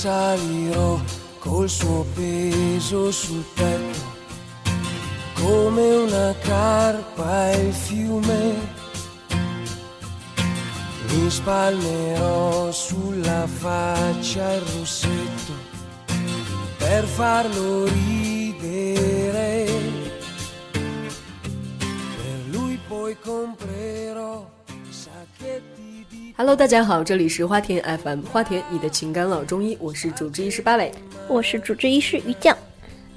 [0.00, 0.98] salirò
[1.40, 3.98] col suo peso sul petto,
[5.34, 8.78] come una carpa il fiume.
[11.08, 15.52] Mi spalmerò sulla faccia il rossetto
[16.78, 19.66] per farlo ridere.
[22.16, 23.79] Per lui poi comprerò
[26.40, 30.90] Hello，大家好，这里是花田 FM，花田你的情感老中医，我是主治医师芭蕾。
[31.28, 32.56] 我是主治医师于酱。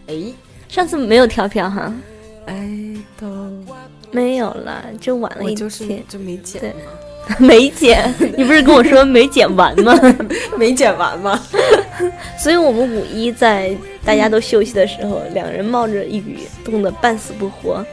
[0.07, 0.13] 哎，
[0.67, 1.93] 上次没有跳票哈，
[2.47, 2.69] 哎，
[3.17, 3.49] 都
[4.11, 6.73] 没有了，就晚了一我就是天，就没剪对，
[7.39, 8.13] 没剪。
[8.35, 9.97] 你不是跟我说没剪完吗？
[10.59, 11.41] 没剪完吗？
[12.37, 17.85] 所以我们五一在大家都休息的时候，两人冒着雨，冻得半死不活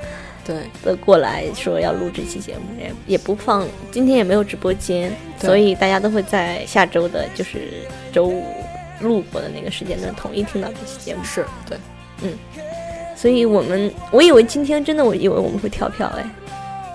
[0.45, 7.59] 对，的过来说要录这期节目，也也不放，今天也没有直播间，所以大家都会在下周的，就是
[8.13, 8.45] 周五
[9.01, 11.23] 录播的那个时间段统一听到这期节目。
[11.23, 11.79] 是对，
[12.23, 12.33] 嗯
[13.15, 16.25] 所以我们，我以为今天真的，我以为我们会跳票哎。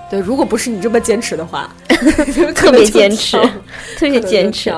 [0.10, 1.74] 对，如果不是你这么坚持的话，
[2.56, 3.38] 特别坚持，
[3.98, 4.72] 特别坚持。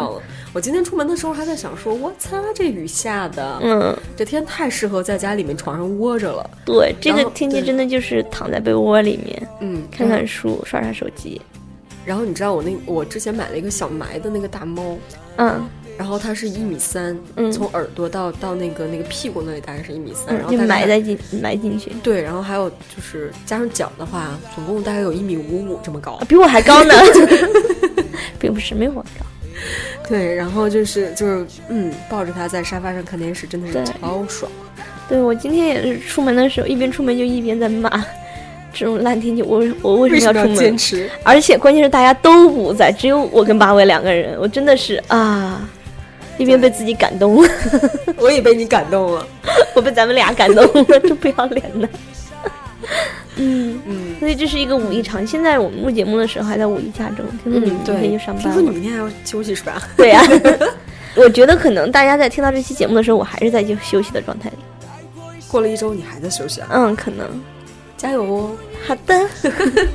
[0.58, 0.60] 了。
[0.60, 6.50] 我今天出门的时候还在想说，我擦，这雨下的，嗯，这天太适合在家里面床上窝着了。
[6.66, 11.40] 对，这个天气真的就是躺在被窝里面嗯，看看书、刷刷手机。
[12.04, 14.98] 然后你知道我那我之前买了一个小埋的那个大猫，
[15.36, 15.64] 嗯，
[15.96, 26.26] 然后它是一米三，嗯从耳朵到到那个那个屁股那里大概是一米三，然后埋在进埋进去，对，然后还有就是加上脚的话，总共大概有一米五五这么高啊。
[26.28, 26.94] 比我还高呢，
[28.40, 29.26] 并不是没我高。
[30.08, 34.52] 对，然后就是就是嗯，抱着他在沙发上看电视，真的是超爽。
[35.10, 37.90] 对我今天也是出门的时候，一边出门就一边在骂
[38.74, 40.56] 这种烂天气，我我为什么要出门？
[40.58, 41.10] 坚持？
[41.24, 45.68] 而且关键是大家都不在，只有我跟八尾两个人，我真的是啊，
[46.38, 47.50] 一边被自己感动了，
[48.20, 49.28] 我也被你感动了。
[49.74, 51.90] 我被咱们俩感动了，这不要脸的。
[53.36, 55.26] 嗯，嗯所以这是一个五一长。
[55.26, 58.70] 现在我们录节目的时候还在五一假中，听说你们明天就上班听说你。
[58.70, 59.82] 明天还要休息是吧？
[59.96, 60.22] 对呀、
[61.16, 64.56] 我觉得可能大家在听到这期节目的时候，我还是在就休息的状态里。
[65.48, 66.68] 过了一周你还在休息啊？
[66.72, 67.28] 嗯，可能。
[67.96, 68.52] 加油哦！
[68.86, 69.28] 好的。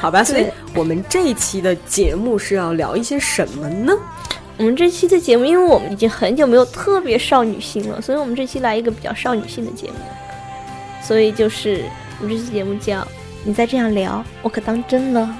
[0.00, 3.92] 好吧，所以我们这一期的节目是要聊一些什么呢？
[4.56, 9.94] 我们这期的节目，因为我们已经很久没有特别少女心了，所以我们这期来一个比较少女心的节目。
[11.08, 11.82] 所以就是
[12.20, 13.02] 我们这期节目叫
[13.42, 15.34] “你再这样聊，我可当真了”。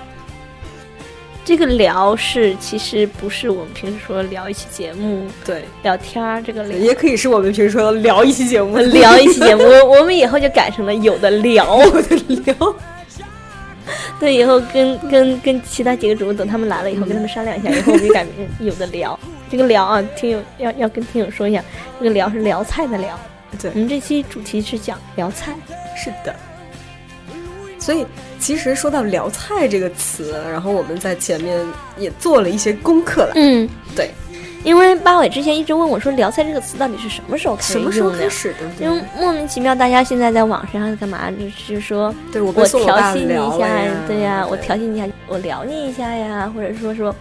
[1.45, 11.79] 这个聊是其实不是我们平时说聊一期节目对，聊天儿这个聊，也可以是我们平时说的聊一期节目，聊一期节目，我 我们以后就改成了有的聊。
[12.29, 12.75] 聊。
[14.19, 19.19] 对，以后跟跟跟其他几个主播等他们来了以后，跟他们商量一下， 以后我们就改名有的聊。
[19.51, 21.63] 这个聊啊，听友要要跟听友说一下，
[21.99, 23.19] 这个聊是聊菜的聊。
[23.61, 25.55] 对我们这期主题是讲聊菜。
[25.97, 26.35] 是的。
[27.81, 28.05] 所以，
[28.39, 31.59] 其实说到“聊菜”这个词，然后我们在前面
[31.97, 33.33] 也做了一些功课了。
[33.37, 33.67] 嗯，
[33.97, 34.11] 对，
[34.63, 38.29] 因为八尾之前一直问我说，聊菜这个词到底是什么时候开始什么时候用的开？
[38.29, 38.85] 始的？
[38.85, 41.31] 因为莫名其妙，大家现在在网上干嘛？
[41.31, 42.67] 就是说对我调
[43.13, 43.69] 戏你一下，
[44.07, 47.15] 对呀，我对调戏你一下，我聊你一下呀，或者说说，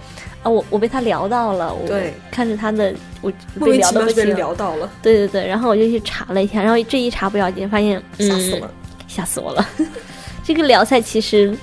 [0.48, 1.88] 啊，我我被他聊到了，我
[2.32, 8.68] 看着他的我被聊的不行，聊到了，对对对，然后我就去查了一下，然后这一查不要紧，发现吓死了。
[8.68, 8.70] 嗯
[9.08, 9.66] 吓死我了。
[10.44, 11.58] 这个聊菜其实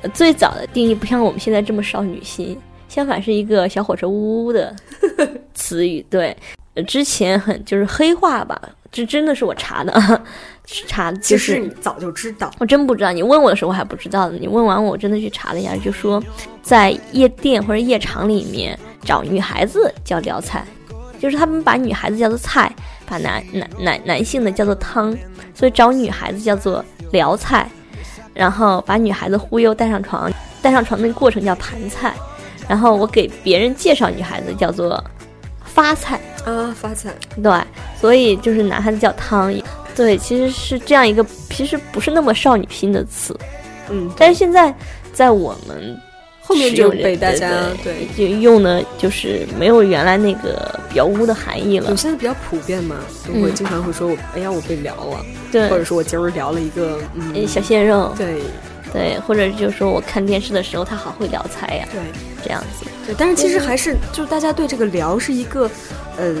[0.00, 2.58] 呃最早的定义不像我们现在这么少女心，
[2.88, 4.74] 相反是一个小火车呜呜的
[5.52, 6.04] 词语。
[6.08, 8.60] 对，呃之前很就是黑化吧，
[8.90, 10.22] 这真的是我查的，
[10.86, 14.38] 查其就是实你早就知道，我真不知道，你问我的时候我还不知道呢。
[14.40, 16.22] 你问完我，我真的去查了一下，就说
[16.62, 20.64] 在夜店或者夜场里面找女孩子叫撩菜，
[21.18, 22.72] 就是他们把女孩子叫做菜，
[23.06, 25.16] 把男男男男性的叫做汤，
[25.54, 27.68] 所以找女孩子叫做撩菜，
[28.34, 30.30] 然后把女孩子忽悠带上床，
[30.62, 32.14] 带上床那个过程叫盘菜，
[32.68, 35.02] 然后我给别人介绍女孩子叫做
[35.64, 36.20] 发菜。
[36.44, 37.52] 啊，发财，对，
[38.00, 39.52] 所以就是男孩子叫汤，
[39.94, 43.36] 对，其实是这样一个，其实不是那么少女心的词，
[43.90, 44.74] 嗯，但是现在
[45.12, 45.96] 在我们
[46.40, 47.48] 后面就被大家
[47.84, 48.06] 对。
[48.16, 51.90] 对，就用的就是没有原来那个比较污的含义了。
[51.90, 52.96] 我，现在比较普遍嘛，
[53.26, 53.54] 就会嗯。
[53.54, 55.68] 经常会说我，哎呀，我被聊了，对。
[55.68, 58.40] 或，者说我今儿聊了一个，呃嗯，小鲜肉，对
[58.92, 62.00] 对，或者就是说我看电视的时候他好会聊菜呀，对
[62.44, 65.70] 这样子，对，但是其实还是就大家对这个聊是一个，
[66.16, 66.36] 呃。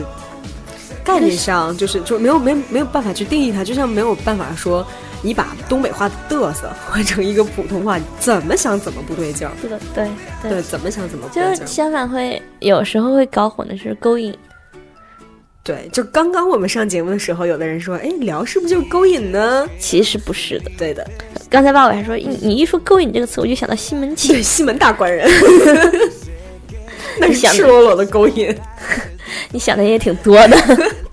[1.02, 4.86] 概念上就是就没有没有没有办法去定义它，就像没有办法说
[5.22, 9.52] 你把东北话的嘚瑟换成一个普通话，怎么想怎么不对劲儿。
[9.62, 10.08] 这个对
[10.42, 11.56] 对，怎么想怎么不对劲儿。
[11.56, 14.36] 是相反会有时候会搞混的是勾引，
[15.64, 19.66] 对，就刚刚我们上节目的时候，有的人说，哎，聊是不是就是勾引呢？
[19.78, 20.70] 其实不是的。
[20.76, 21.08] 对的，
[21.50, 24.32] 刚才爸爸还说，你你一说勾引这个词，我就想到西门庆。
[24.32, 25.28] 对，西门大官人，
[27.18, 28.56] 那是赤裸裸的勾引。
[29.50, 30.56] 你想的也挺多的，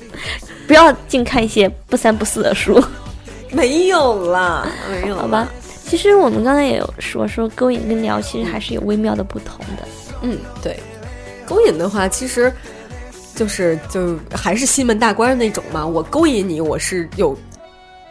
[0.67, 2.81] 不要净看一些不三不四的书，
[3.51, 5.49] 没有啦，没有啦好吧？？
[5.87, 9.87] 其实我们刚才也有说，说勾引跟聊其实还是有微妙的不同的。
[10.21, 10.77] 嗯，对，
[11.47, 12.51] 勾引的话，其实
[13.35, 15.85] 就是就还是西门大官人那种嘛。
[15.85, 17.35] 我勾引你，我是有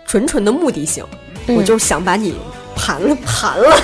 [0.07, 1.05] 纯纯的目的性，
[1.49, 2.35] 嗯我就想把你
[2.75, 3.77] 盘了盘了，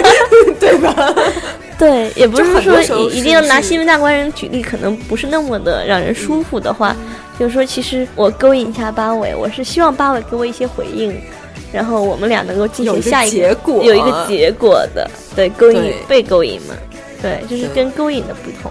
[0.60, 1.14] 对吧？
[1.78, 6.94] 对，也不是说一一定要拿新闻大官人举例，可能不是那么的让人舒服的话，
[7.38, 11.16] 就是说，其实我勾引一下八尾，我是希望八尾给我一些回应，
[11.72, 16.74] 然后我们俩能够进有一个行下一结果有一个结果的，对，勾引被勾引嘛，
[17.20, 18.70] 对，就是跟勾引的不同。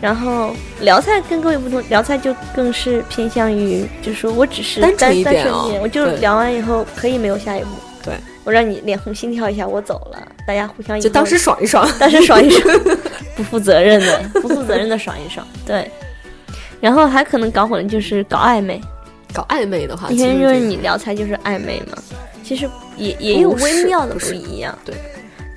[0.00, 7.68] 然后聊菜跟各位不同，聊菜就更是偏向于，就是说我只是单纯单一点哦单纯一点，我就聊完以后可以没有下一步，
[8.04, 8.14] 对，
[8.44, 11.88] 我让你脸红心跳一下，我走了，大家互相就当时爽一爽。
[11.98, 12.80] 当时爽一爽，
[13.34, 15.90] 不负责任的，不负责任的爽一爽，对。
[16.80, 18.80] 然后还可能搞混，就是搞暧昧。
[19.34, 21.98] 搞暧昧的话，以前就是其实这你聊菜就是暧昧嘛，
[22.42, 24.76] 其实也也有微妙的不一样。
[24.84, 24.94] 对，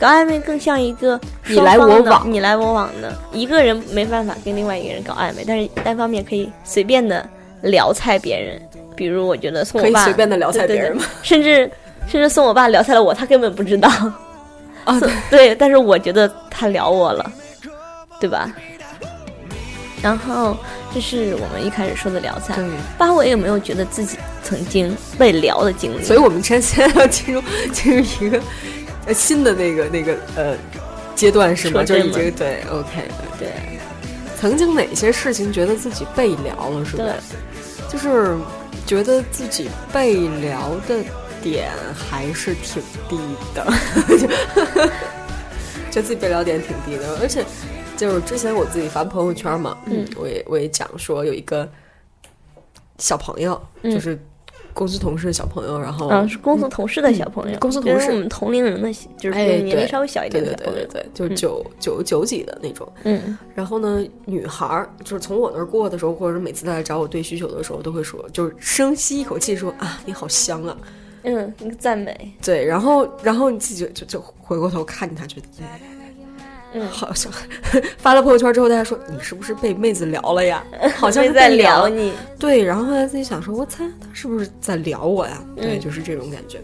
[0.01, 7.23] 搞暧昧更像一个你来我往你来我往的，一个人没办法跟另外一个人搞暧昧，但是单方面可以随便的
[7.61, 8.59] 聊菜别人。
[8.95, 11.71] 比如我觉得送可以我爸随便的聊菜对对别人吗对甚至
[12.07, 13.87] 甚至送我爸聊菜了我，他根本不知道。
[14.85, 17.31] 啊，对 对，但是我觉得他聊我了，
[18.19, 18.51] 对吧？
[20.01, 20.57] 然后
[20.91, 22.55] 这是我们一开始说的聊菜。
[22.55, 22.65] 对，
[22.97, 26.03] 八尾有没有觉得自己曾经被聊的经历？
[26.03, 28.41] 所以我们现在要进入进入一个
[29.05, 30.57] 呃新的那个那个呃
[31.15, 31.83] 阶段是吗？
[31.83, 33.07] 就是已经对 OK
[33.39, 33.49] 对。
[34.39, 37.03] 曾经哪些事情觉得自己被聊了，是吧？
[37.03, 37.13] 对，
[37.87, 38.35] 就是
[38.87, 41.03] 觉得自己被聊的
[41.43, 43.19] 点还是挺低
[43.53, 43.71] 的，
[44.09, 44.27] 就觉
[45.95, 47.45] 得自己被聊点挺低的，而且
[47.95, 50.03] 就是之前我自己发朋友圈嘛，嗯。
[50.15, 51.69] 我也我也讲说有一个
[52.97, 53.91] 小朋友，嗯。
[53.91, 54.19] 就是
[54.73, 60.73] 公司同事的小朋友，然后嗯，是公司同事的小朋友，公司同事我们同龄人的，就是哎年龄稍微小一点的小朋友。
[60.73, 62.91] 对对对对，就是九九九几的那种。
[63.03, 70.77] 嗯然后呢，女孩儿就是从我那儿过的时候，或者是每次她来找我对需求的时候，都会说，就是深吸一口气说啊，你好香啊。
[71.23, 72.33] 嗯，一个赞美。
[72.41, 75.79] 对，然后然后你自己就就就回过头看见他，觉得哎，
[76.73, 77.31] 嗯，好像
[77.97, 80.63] 发了朋友圈之后，大家说你是不是被妹子聊了呀？
[80.95, 82.13] 好像是在聊你。
[82.39, 85.43] 对，然后后来自己想说，我猜他是不是在聊我呀？
[85.55, 86.59] 对，嗯就是这种感觉。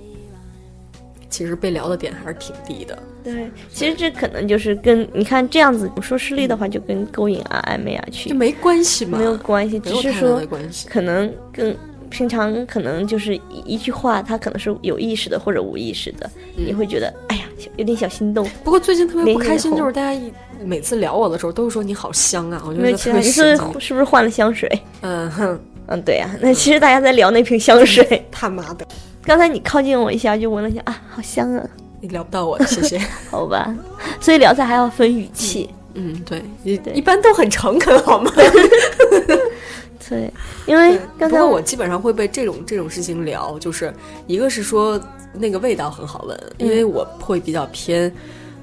[1.29, 2.97] 其实被聊的点还是挺低的。
[3.21, 10.41] 对，其实这可能就是跟你看这样子说失利的话，就跟勾引啊、暧昧啊去就没关系嘛，没有关系，只是说。
[10.89, 11.75] 可能更
[12.09, 17.43] 平常可能就是一一句话，他可能是有意识的或者无意识的，嗯你会觉得哎呀
[17.75, 18.47] 有点小心动。
[18.63, 20.31] 不过最近特别不开心，就是大家一
[20.63, 23.27] 每次聊我的时候，都是说你好香啊，我觉得特别你。
[23.27, 24.69] 是是不是换了香水？
[25.01, 28.25] 嗯哼，嗯，对呀、那其实大家在聊那瓶香水。
[28.31, 28.87] 他妈的，
[29.23, 31.65] 刚才你靠近我一下，就闻了一下啊，好香啊，
[32.01, 32.99] 你聊不到我，谢谢。
[33.29, 33.73] 好吧。
[34.19, 38.31] 所以聊菜还要分语气，嗯，对，一对一般都很诚恳，好吗？
[40.07, 40.31] 对，
[40.65, 43.93] 因为刚才不过我基本上会被这种这种事情聊，就是
[44.25, 44.99] 一个是说
[45.33, 48.11] 那个味道很好闻，因嗯为我会比较偏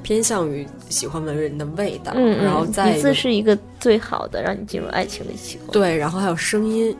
[0.03, 5.71] 偏向于喜欢闻人的味道，嗯，然后再一个子是一个最好的让你进入爱情的器官。
[5.73, 6.97] 对，然后还有声音。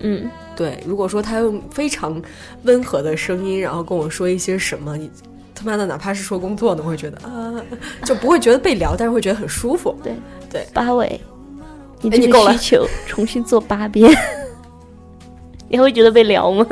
[0.00, 2.20] 嗯，对，如果说他用非常
[2.64, 5.10] 温和的声音，然后跟我说一些什么，你
[5.54, 7.54] 他妈的哪怕是说工作呢，我会觉得啊，
[8.04, 9.96] 就不会觉得被聊，但是会觉得很舒服。
[10.02, 10.12] 对
[10.50, 11.18] 对八尾，
[12.04, 14.10] 你这哎你够了个需求重新做八遍，
[15.68, 16.66] 你还会觉得被聊吗？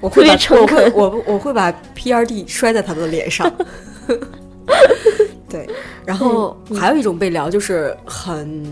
[0.00, 3.52] 我会把我会我我会把 P R D 摔在他的脸上。
[5.48, 5.68] 对，
[6.04, 8.62] 然后还有一种被聊，就是很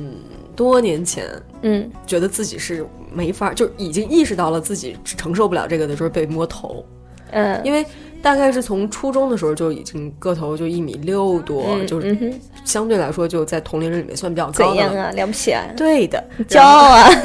[0.54, 1.24] 多年前
[1.62, 6.84] 嗯觉得自己是没法，就已经意识到了自己承受不了这个的，时候被摸头。
[7.32, 7.84] 嗯，因为
[8.22, 12.16] 大概是从初中的时候就已经个头就一米六多，嗯就是
[12.64, 14.76] 相对来说就在同龄人里面算比较高的了。
[14.76, 15.10] 样啊？
[15.12, 15.64] 了不起啊！
[15.76, 17.08] 对的，骄傲啊！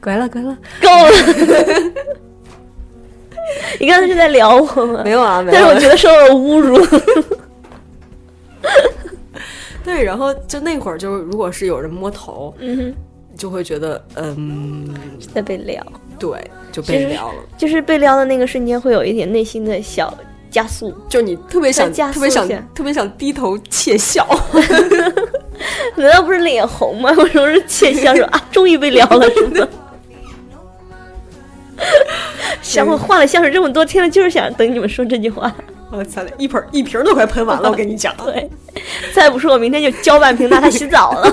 [0.00, 1.10] 乖了乖了，够了。
[3.80, 5.02] 你刚才是在聊我吗？
[5.04, 5.80] 没有啊，没有但是我。
[5.80, 6.78] 觉得受了侮辱。
[9.82, 12.94] 对，然后就那会儿，就是如果是有人摸头，嗯，
[13.36, 14.94] 就会觉得嗯，
[15.34, 15.84] 在被撩，
[16.18, 17.34] 对，就被撩了。
[17.56, 20.12] 就是被撩的那个瞬间，会有一点内心的小
[20.50, 20.94] 加速。
[21.08, 24.26] 就你特别想加速特别想特别想低头窃笑，
[25.96, 27.10] 难道不是脸红吗？
[27.12, 29.68] 为什么是窃笑说啊，终于被撩了， 是吗？
[32.62, 35.54] 想我换了香水这么多天了，就是想等你们说这句话。
[35.90, 38.12] 我操，一盆一瓶都快喷完了，我跟你讲。
[38.24, 38.50] 对，
[39.12, 41.32] 再不说我明天就浇半瓶拿它洗澡了。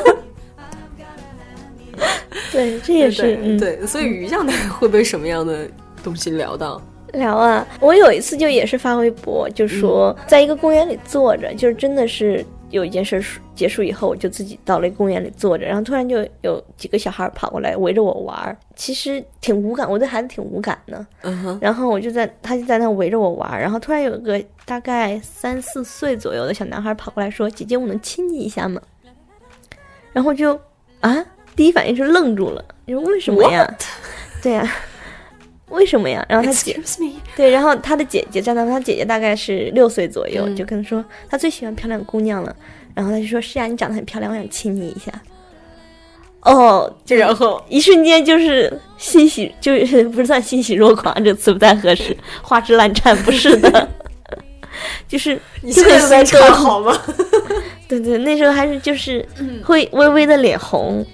[2.51, 5.67] 对，这也是嗯对，所以鱼酱它会被什么样的
[6.03, 6.81] 东西聊到？
[7.13, 7.67] 聊啊！
[7.81, 13.21] 我有一次就也是发微博，就说在一个公园里坐着，就是真的是有一件事
[13.53, 21.05] 结束以后，我就自己到了一个公园里坐着，然后突然就有几个小孩跑过来围着我玩儿，其实挺无感，我对孩子挺无感的。
[21.23, 28.81] 嗯哼，然后我就在，他就在那围着我玩儿，然后突然有一个大概三四岁左右的小男孩跑过来说：“姐姐，我能亲你一下吗？”
[30.13, 30.57] 然后就
[31.01, 33.69] 啊，第一反应是愣住了，你说为什么呀？
[34.41, 34.71] 对呀、
[35.69, 36.25] 为什么呀？
[36.27, 36.79] 然后他姐
[37.35, 42.55] 对，然后他的姐姐站在他姐姐大概是六岁左右，嗯就跟他说他最喜欢漂亮姑娘了，
[42.95, 45.11] 然后他就说是啊，你长得很漂亮，我想亲你一下。
[46.41, 53.87] 哦，就然后一瞬间就是欣喜，就是不是算欣喜若狂，这词不太合适，花枝乱颤不是的，
[55.07, 56.99] 就是你现在在心动唱好吗？
[57.87, 59.23] 对对，那时候还是就是
[59.63, 61.05] 会微微的脸红，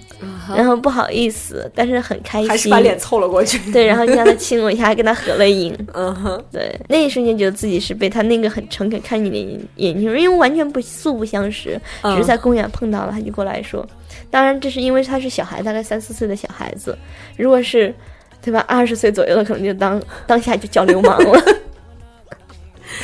[0.56, 3.58] 然后后不好意思，但是很开心，还是把脸凑了过去。
[3.72, 5.76] 对，然后就让他亲我一下，还跟他合了影。
[5.94, 13.86] 嗯哼，对，那一瞬间觉得自己是被他那个很诚恳看你的眼眼睛，因为完全不素不相识，只是嗯在公园碰到了，他就过来说。
[14.30, 16.96] 当然，这是因为他是小孩，大概三四岁的小孩子。
[17.36, 17.94] 如果是，
[18.42, 21.40] 对吧，二十岁左右的，可能就当 当下就叫流氓了。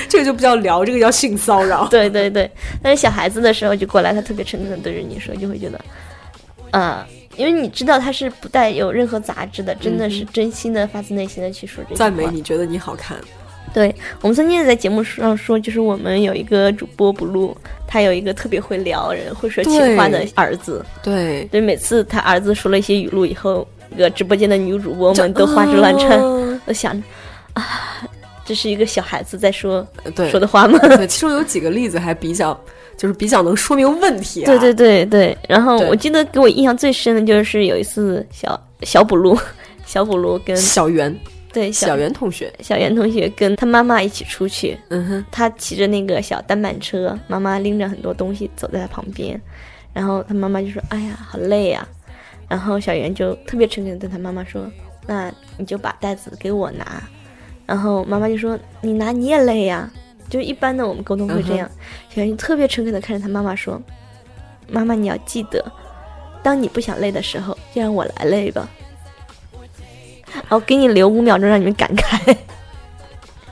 [0.08, 1.86] 这个就不叫聊，这个叫性骚扰。
[1.88, 2.50] 对对对，
[2.82, 5.80] 但是小孩子的时候就过来，他特别诚恳的对着你说，就会觉得，
[6.72, 7.06] 啊、
[7.36, 11.96] 因为你知道他是不带有任何杂质的，真的是真心的、发自内心的去说这些。
[11.96, 13.18] 赞美你觉得你好看，
[13.72, 20.84] 对我们曾经也在节目上说，就是我们有一个主播不录，他有一个特别会撩人、会说情话的儿子。
[21.02, 27.02] 对，对，每次他儿子说了一些语录以后，那个直播间的女主播们都花枝乱颤，嗯都想
[27.52, 27.64] 啊，
[28.44, 29.86] 这是一个小孩子在说
[30.30, 30.78] 说的话吗？
[30.80, 32.58] 对，其中有几个例子还比较，
[32.96, 34.46] 就是比较能说明问题、啊。
[34.46, 39.38] 对对对对，然后我记得给我印象最深的就是有一次小小补录，
[39.84, 41.14] 小补录跟小袁，
[41.52, 49.40] 对小袁同学，小袁同学跟他妈妈一起出去，嗯哼，他骑着那个小单板车，妈妈拎着很多东西走在他旁边，
[49.92, 51.86] 然后他妈妈就说：“哎呀，好累呀、
[52.48, 54.70] 然后小袁就特别诚恳地对他妈妈说
[55.06, 57.02] ：“那你就把袋子给我拿。”
[57.66, 59.90] 然后妈妈就说：“你拿你也累呀、
[60.28, 61.70] 就一般的我们沟通会这样。
[62.08, 63.80] 小袁就特别诚恳的看着他妈妈说
[64.68, 65.64] ：“妈妈，你要记得，
[66.42, 68.68] 当你不想累的时候，就让我来累吧。”
[70.34, 72.36] 然后给你留五秒钟让你们感慨，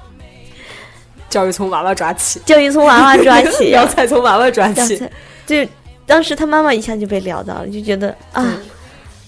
[1.31, 5.01] 教育从娃娃抓起，教育从娃娃抓起、 要菜从娃娃抓起。
[5.47, 5.57] 就
[6.05, 8.59] 当时他妈妈一下就被撩到了，就觉得啊，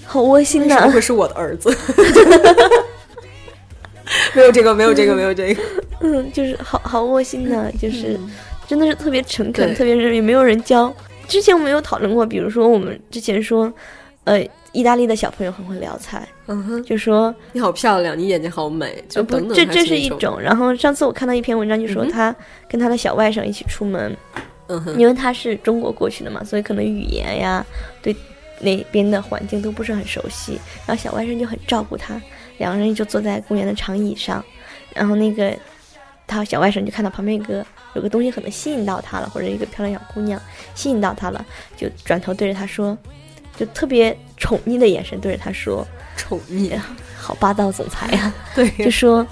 [0.05, 1.71] 好窝心呐、为什么会是我的儿子？
[4.35, 5.62] 没有这个，没有这个，没有这个。
[6.00, 8.18] 嗯，就是好好窝心呐、就是、
[8.66, 10.94] 真的是特别诚恳，特别是也没有人教。
[11.26, 13.73] 之前我们有讨论过，比如说我们之前说，
[14.25, 19.56] 呃，意大利的小朋友很会聊菜，嗯哼，就说你好漂亮，你眼睛好美，就呃不等，等。
[19.56, 20.38] 这这是一种。
[20.38, 22.35] 然后上次我看到一篇文章，就说他
[22.68, 24.14] 跟他的小外甥一起出门，
[24.66, 27.64] 嗯哼，因为他是中国过去的嘛，所以可能语言呀，
[28.02, 28.14] 对
[28.61, 30.61] 那边的环境都不是很熟悉。
[30.87, 32.21] 然后小外甥就很照顾他，
[32.59, 34.45] 两个人就坐在公园的长椅上，
[34.95, 35.57] 然后那个
[36.27, 40.41] 他小外甥就看到旁边有个有个东西可能吸引到他了，或者一个漂亮小姑娘
[40.75, 41.45] 吸引到他了，
[41.77, 42.97] 就转头对着他说，
[43.57, 46.79] 就特别宠溺的眼神对着他说宠溺
[47.19, 49.27] ，：“好霸道总裁呀、 对，就说。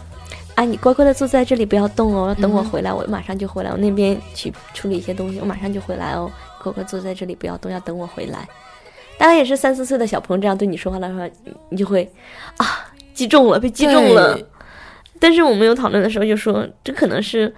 [0.54, 3.70] 啊，你乖乖的坐在这里，不要动哦，等我回来，我马上就回来。
[3.70, 6.30] 我那边去处理一些东西，我马上就回来哦。
[6.62, 8.46] 乖乖坐在这里，不要动，要等我回来。
[9.16, 12.06] 当然也是三四岁的小朋友这样对你说话的时候，你你就会
[12.58, 12.91] 啊，
[13.22, 14.38] 击中了，被击中了。
[15.18, 17.54] 但是我们有讨论的时候就说，这可能是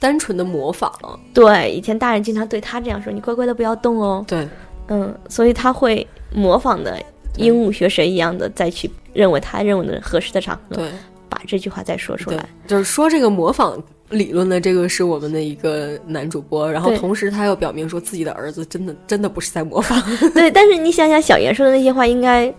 [0.00, 0.92] 单纯的模仿，
[1.32, 4.24] 对以前大人经常对他这样说，你乖乖的不要动哦。
[4.26, 4.46] 对，
[4.88, 7.00] 嗯，所以他会模仿的
[7.36, 10.90] 鹦鹉学舌一样的再去认为他认为的合适的场合，对，
[11.28, 13.80] 把这句话再说出来。，就是说这个模仿
[14.10, 20.02] 理论的这个是我们的一个男主播，然后同时他又表明说自己的儿子真的真的不是在模仿，
[20.34, 22.52] 对，但是你想想，小严说的那些话应该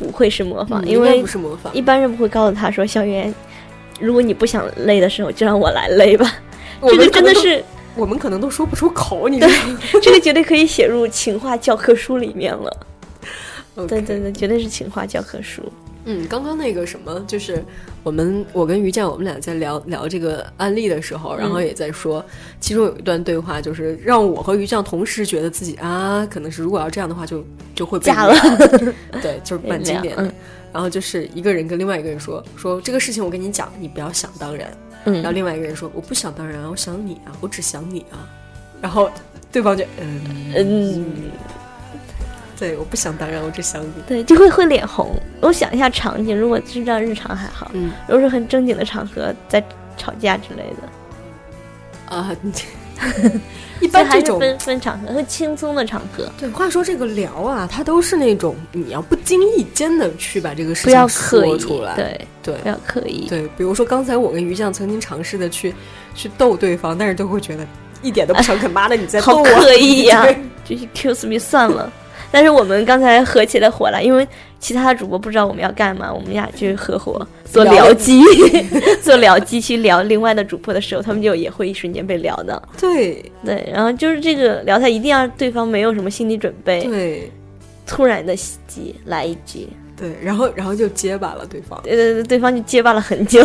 [0.00, 1.70] 不会是模仿，嗯因为不是模仿。
[1.74, 3.32] 一般人不会告诉他说：“小袁，
[4.00, 6.26] 如果你不想累的时候，就让我来累吧。”
[6.88, 7.62] 这个真的是，
[7.94, 9.78] 我们可能都说不出口，你知道吗？
[10.00, 12.86] 这个绝对可以写入情话教科书里面了。
[13.86, 15.62] 对对对，绝对是情话教科书。
[16.04, 17.62] 嗯，刚刚那个什么，就是
[18.02, 22.24] 我们我跟于酱我们俩在聊聊这个案例的时候，然后也在说，
[22.60, 28.34] 其中有一段对话，就是让我和于酱同时觉得自己啊，可能是如果要这样的话，就就会被嫁了，
[29.22, 30.22] 对，就是蛮经典的。
[30.24, 30.32] 嗯
[30.72, 34.70] 然后就是一个人跟另外一个人说说这个事情，我跟你讲，你不要想当然。
[35.04, 38.30] 嗯然后另外一个人说我不想当然啊，我想你啊，我只想你啊。
[38.80, 39.10] 然后
[39.50, 40.20] 对方就嗯
[40.54, 41.06] 嗯，
[42.60, 43.90] 对，我不想当然，我只想你。
[44.06, 45.18] 对，就会会脸红。
[45.40, 49.64] 我想一下场景，如果是这样日常还好，嗯如果是很正经的场合，在
[49.96, 52.52] 吵架之类的， 啊，你
[53.80, 63.26] 一般这种分分场合，很轻松的场合，对，话说这个聊啊，它都是那种你要不经意间的去把这个事情说出来，对，对不要刻意。
[63.26, 65.74] 对，比如说刚才我跟于酱曾经尝试的去
[66.14, 67.66] 去逗对方，但是都会觉得
[68.02, 70.36] 一点都不诚恳，妈的你在逗好我，刻意呀、 对
[70.66, 71.90] 就是 excuse me 算了。
[72.30, 74.26] 但是我们刚才合起了伙了，因为
[74.58, 78.22] 其他的主播不知道我们要干嘛，我们俩就合伙做聊聊机，
[79.02, 82.62] 做聊机去聊另外的主播的时候，他们就也会一瞬间被聊到。
[82.78, 83.24] 对。
[83.44, 87.30] 对，然后就是这个聊，他一定要对方没有什么心理准备，对。
[87.86, 93.44] 突然的袭击来一句，对，然后然后就结巴了对方，对对对，对方就结巴了很久。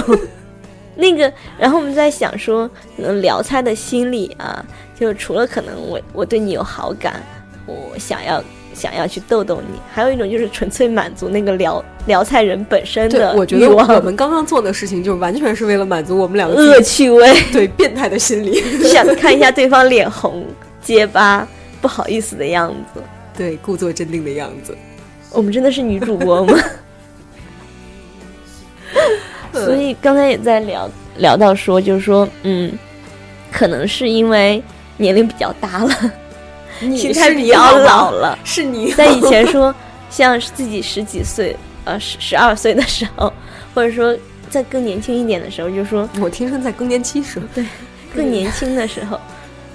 [0.95, 4.63] 那个，然后我们在想说，可能聊菜的心理啊，
[4.99, 7.23] 就除了可能我我对你有好感，
[7.65, 8.43] 我想要
[8.75, 20.45] 想要去逗逗你，还有一种就是纯粹满足那个聊聊菜人本身对的，我觉得我们刚刚做的事情，就完全是为了满足我们两个恶趣味， 对变态的心理，想看一下对方脸红、
[20.81, 21.47] 结巴、
[21.81, 23.01] 不好意思的样子。
[23.37, 24.77] 对故作镇定的样子。
[25.31, 26.57] 我们真的是女主播吗？
[29.51, 32.71] 所以刚才也在聊聊到说，就是说，嗯，
[33.51, 34.61] 可能是因为
[34.97, 36.24] 年龄比较大了，你
[36.79, 38.37] 心态比较老了。
[38.43, 39.73] 是你在以前说，
[40.09, 43.31] 像自己十几岁，呃，十十二岁的时候，
[43.73, 44.15] 或者说
[44.49, 47.65] 在更年轻一点的时候，就说我天生在更年期时候，对，
[48.15, 49.19] 更年轻的时候，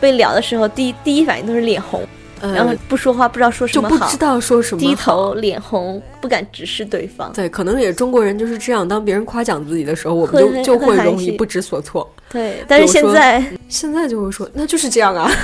[0.00, 2.02] 被聊的时候，第一第一反应都是脸红，
[2.40, 7.32] 呃然后不说话，不知道说什么好就不知，道说什么低头脸红，不敢直视对方。
[7.32, 12.08] 对，可能也中国人就是这样，当别人夸奖自己的时候，我们就就会容易不知所措。
[12.30, 15.30] 对，但是现在现在就会说，那就是这样啊。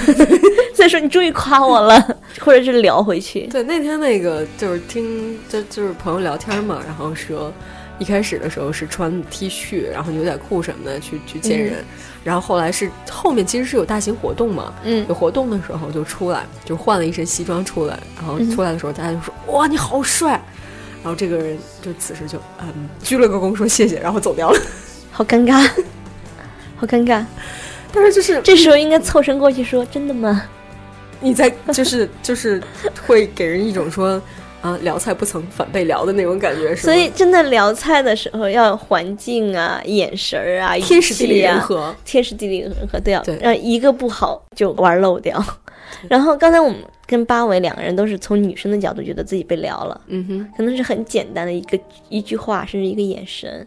[0.87, 2.01] 再说你终于夸我了，
[2.38, 3.40] 或者是聊回去。
[3.49, 7.53] 对，那天那个就是听就就是朋友聊天嘛，然后说
[7.99, 11.85] 一开始的时候是穿 T 恤，然后牛仔裤什么的去去见人，
[12.22, 20.40] 然后后来是后面其实是有大型活动嘛，嗯有活动的时候就出来，就换了一身西装出来，然后出来的时候大家就说、哇你好帅，
[21.03, 24.61] 然后这个人就此时就嗯鞠了个躬说谢谢，然后走掉了。
[25.11, 25.68] 好尴尬，
[26.77, 27.25] 好尴尬。
[27.92, 30.44] 但是就是这时候应该凑身过去说：“真的吗
[31.21, 32.63] 你在就是就是
[33.07, 34.21] 会给人一种说
[34.61, 45.43] 啊聊菜不曾反被聊的那种感觉，？”是所以真的聊菜的时候，要环境啊、眼神儿啊、天时地利人和，天时地利人和都要对让一个不好就玩漏掉。
[46.09, 50.53] 然后刚才我们跟八尾两个人都是从女生的角度觉得自己被聊了，嗯哼。
[50.57, 53.67] 可能是很简单的一个一句话，甚至一个眼神。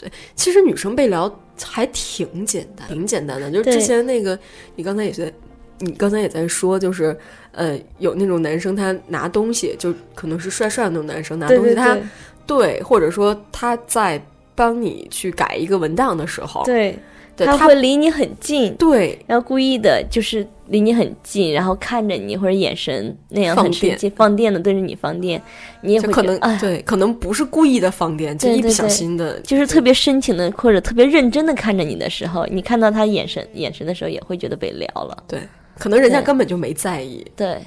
[0.00, 3.50] 对其实女生被聊还挺简单，挺简单的。
[3.50, 4.38] 就是之前那个，
[4.76, 5.30] 你刚才也在，
[5.80, 7.16] 你刚才也在说，就是
[7.52, 12.02] 呃，有那种男生他拿东西，就可能是帅帅的那种男生拿东西，他对
[12.46, 14.20] 对对，或者说他在
[14.54, 16.98] 帮你去改一个文档的时候，对，
[17.36, 25.40] 对他他会离你很近，对然后故意的就是离你很近，然后看着你或者眼神那样放电很生气，放电的对着你放电，
[25.80, 35.16] 你也就可能对，可能不是故意的放电，就一不小心的，就是特别深情的或者特别认真的看着你的时候，你看到他眼神眼神的时候，也会觉得被撩了。
[35.28, 35.40] 对，
[35.78, 37.24] 可能人家根本就没在意。
[37.36, 37.62] 对，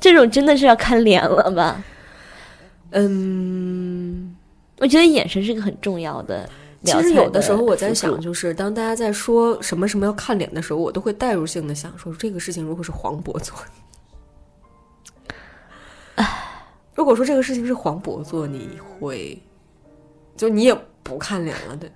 [0.00, 1.82] 这种真的是要看脸了吧？
[2.90, 4.34] 嗯，
[4.78, 6.48] 我觉得眼神是个很重要的
[6.84, 13.56] 其实有的时候我在想，就是当大家在说什么什么要看脸的时候，我都会代入性的想说，这个事情如果是黄渤做，
[16.94, 19.42] 如果说这个事情是黄渤做，你会，
[20.36, 21.90] 就你也不看脸了，对？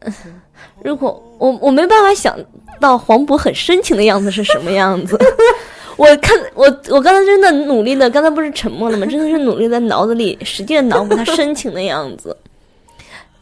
[0.82, 2.38] 如果我我没办法想
[2.80, 5.18] 到黄渤很深情的样子是什么样子，
[5.96, 9.06] 我看我我刚才真的努力的，刚才不是沉默了吗？
[9.06, 12.36] 真的是努力在脑子里使劲地脑补他深情的样子，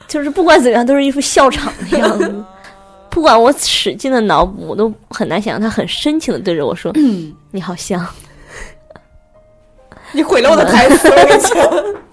[0.08, 2.44] 就是不管怎样都是一副笑场的样子。
[3.10, 8.06] 不管我使劲的脑补，我都很难想象他很深情的对着我说：“嗯你好像。
[10.12, 11.94] 你毁了我的台词，我跟你讲。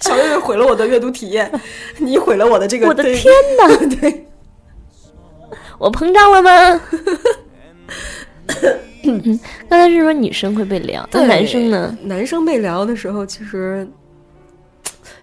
[0.00, 1.50] 小月月毁了我的阅读体验，
[1.98, 2.86] 你毁了我的这个。
[2.88, 3.68] 我的天哪！
[4.00, 4.26] 对，
[5.78, 6.80] 我膨胀了吗？
[9.68, 11.96] 刚才是说女生会被聊，那男生呢？
[12.02, 13.86] 男生被聊的时候，其实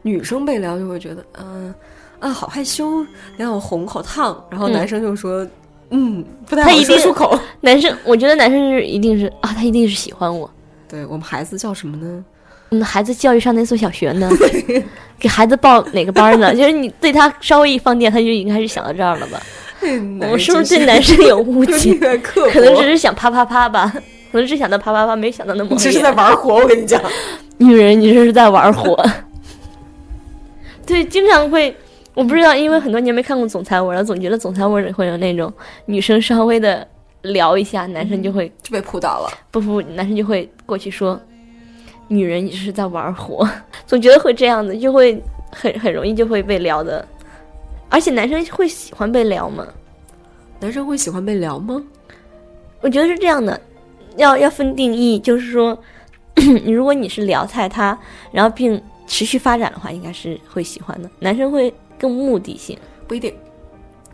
[0.02, 1.74] 女生被撩就会觉得，嗯、
[2.20, 3.06] 啊，好害羞，
[3.38, 4.44] 脸好红，好烫。
[4.50, 5.46] 然后嗯男生就说，
[5.92, 7.40] 嗯，不太好他一定说出口。
[7.62, 10.50] 男生，我觉得男生是一定是啊，他一定是喜欢我。
[10.88, 12.24] 对我们孩子叫什么呢？
[12.72, 14.30] 嗯，孩子教育上哪所小学呢？
[15.20, 16.54] 给孩子报哪个班呢？
[16.56, 19.42] 就是你对他稍微一放电，他就已经开始想到这儿了吧？
[20.32, 21.94] 我是不是对男生有误解？
[22.52, 23.92] 可能只是想啪啪啪吧，
[24.32, 27.02] 可能只想到啪啪啪，没想到那么你这是在玩火，我跟你讲。
[27.58, 29.02] 女人，你这是在玩火。
[30.86, 31.76] 对，经常会，
[32.14, 35.52] 我不知道，因为很多年没看过总裁文了，总觉得总裁文里会有那种
[35.86, 36.88] 女生稍微的
[37.24, 39.30] 聊一下，男生就会就被扑倒了。
[39.52, 41.20] 不不，男生就会过去说
[42.08, 43.48] ：“女人，你是在玩火。
[43.86, 47.06] ”总觉得会这样的，就会很很容易就会被撩的。
[47.89, 49.65] 而且男生会喜欢被撩吗？
[50.60, 51.82] 男生会喜欢被撩吗？
[52.82, 53.60] 我觉得是这样的，
[54.17, 55.78] 要要分定义，就是说，
[56.36, 57.98] 你 如果你是撩菜他，
[58.32, 61.10] 然后并持续发展的话，应该是会喜欢的。
[61.20, 63.34] 男生会更目的性，不一定。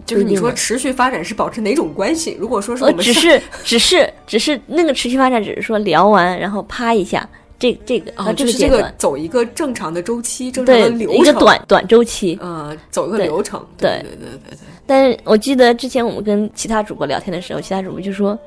[0.06, 2.36] 就是你说持续发展是保持哪种关系？
[2.38, 7.28] 如果说是我呃，们只是 只是只是那个持续发展，只是说聊完然后啪一下，
[7.64, 12.38] 这这个啊，就是这个这个，走一个正常的周期，正常的流程，一个短短周期。
[12.42, 13.66] 呃，走一个流程。
[13.78, 14.58] 对对对对对对。
[14.86, 18.38] 但是我记得之前我们跟其他主播聊天的时候，其他主播就说：“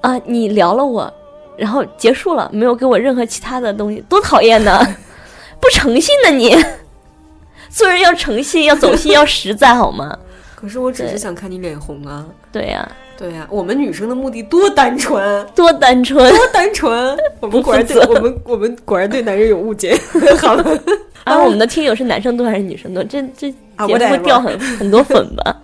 [0.00, 1.12] 啊，你聊了我，
[1.58, 4.80] 然后结束了，没有给我任何其他的东西，多讨厌呢！
[5.60, 6.56] 不诚信呢你。
[7.68, 10.16] 做人要诚信，要走心， 要实在，好吗？
[10.54, 12.24] 可是我只是想看你脸红啊。
[12.50, 17.16] 对呀、对呀、我们女生的目的多单纯，多单纯多单纯。
[17.40, 19.98] 我们果然对我们我们果然对男人有误解。
[20.38, 20.78] 好了，
[21.24, 21.42] 啊！
[21.42, 23.02] 我们的听友是男生多还是女生多？
[23.04, 25.56] 这这啊节目会掉很很多粉吧？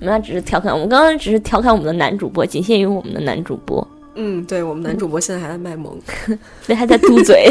[0.00, 5.96] 我们俩只是调侃，我们刚刚只是调侃我们的男主播，仅限于我们的男主播，嗯，对我们男主播现在还在卖萌。
[6.62, 7.50] 所以还在嘟嘴。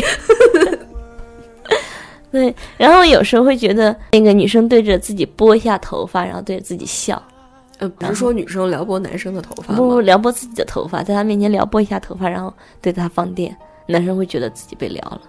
[2.32, 7.22] 对，然后有时候会觉得那个女生对着自己拨一下头发，然后对着自己笑，
[7.82, 10.00] 呃，不是说女生撩拨男生的头发不不？
[10.02, 15.22] 撩拨自己的头发，在他面前撩拨一下头发，然后对他放电，男生会觉得自己被撩了，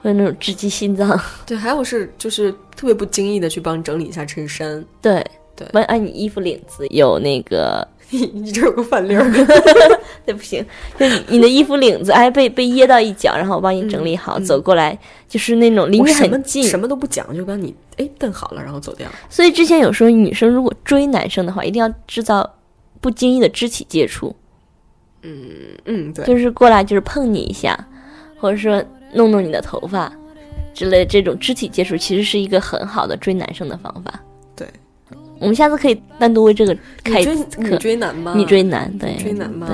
[0.00, 1.20] 会有那种直击心脏。
[1.44, 4.82] 对，还有是就是特别不经意的去帮你整理一下衬衫。
[5.02, 5.22] 对
[5.54, 9.24] 对帮按你衣服领子有那个 你你这有个饭粒儿。
[10.24, 10.64] 对，不行，
[10.98, 16.62] 就你你的衣服领子哎被被噎到一角，然后我帮你整理好，嗯走过来就是那种离你很近。
[16.64, 19.06] 什么都不讲，就帮你哎蹬好了，然后走掉。
[19.28, 22.54] 所以之前有时候女生如果追男生的话，一定要制造
[23.00, 24.34] 不经意的肢体接触，
[25.22, 25.42] 嗯
[25.84, 27.78] 嗯，对，就是过来就是碰你一下，
[28.38, 30.10] 或者说弄弄你的头发
[30.72, 34.18] 之类的这种肢体接触，其实是一个很好的追男生的方法。
[35.38, 37.68] 对，我们下次可以单独为这个开你追课。
[37.70, 38.34] 你追男吗？
[38.36, 39.66] 你追男，对，追男吗？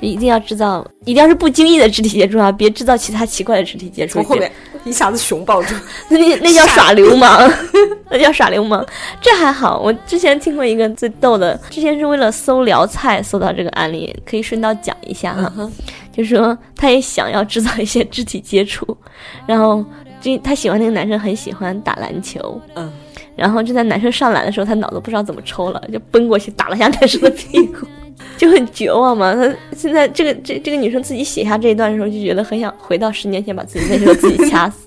[0.00, 4.14] 对，一定要制造，一定要是不经意的肢体接触啊，别制造其他奇怪的肢体接触。
[4.20, 4.50] 从后面
[4.84, 5.74] 一下子熊抱住。
[6.10, 7.50] 那那叫耍流氓，
[8.10, 8.84] 那叫耍流氓。
[9.20, 15.52] 这还好，我之前听过一个最逗的，之前是为了搜聊菜搜到这个案例，可以顺道讲一下哈。
[15.56, 15.72] 嗯
[16.14, 18.96] 就说他也想要制造一些肢体接触，
[19.48, 19.84] 然后
[20.20, 22.88] 这他喜欢那个男生很喜欢打篮球，嗯，
[23.36, 27.86] 然后就在男生上篮的时候，他脑子不知道怎么抽了，就奔过去打了下男生的屁股，
[28.36, 29.34] 就很绝望嘛。
[29.34, 34.86] 他现在这个这这个女生自己写下这一段的时候，就觉得很想回到十年前，把自己那时候自己掐死，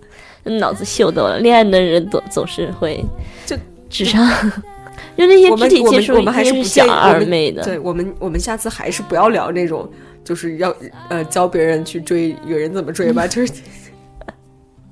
[0.51, 1.39] 脑子秀逗了。
[1.39, 3.03] 恋爱的人总总是会
[3.45, 3.55] 就
[3.89, 4.25] 智商，
[5.17, 7.63] 就那些肢体接触我们还是不建议是小我们而美的。
[7.63, 9.89] 对我们，我们下次还是不要聊那种，
[10.23, 10.73] 就是要
[11.10, 13.53] 呃教别人去追一个人怎么追吧， 就是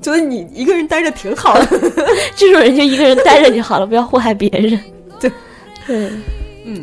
[0.05, 1.65] 觉得你一个人待着挺好的。
[2.35, 4.79] 这种人就一个人待着就好了，不要祸害别人。
[5.19, 5.31] 对，
[5.87, 6.11] 对，
[6.65, 6.81] 嗯，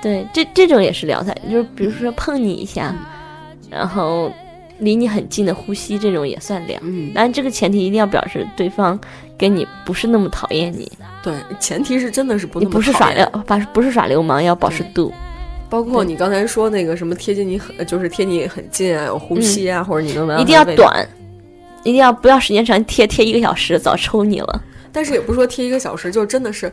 [0.00, 2.94] 对，这这种也是聊菜，就是比如说碰你一下，
[3.70, 4.32] 然后
[4.78, 6.78] 离你很近的呼吸，这种也算聊。
[6.82, 8.98] 嗯，当然，这个前提一定要表示对方
[9.36, 10.90] 跟你不是那么讨厌你，
[11.22, 15.12] 对，前提是真的是不你不是耍流，把不是耍流氓，要保持度。
[15.68, 20.64] 包括你刚才说那个什么贴近你很，就是贴你很近啊，有呼吸啊，或者你能闻到嗯一定要。
[20.76, 21.08] 短，
[21.82, 24.62] 一定要不要时间长，贴贴一个小时，早抽你了。
[24.92, 26.70] 但是也不是说贴一个小时，就真的是，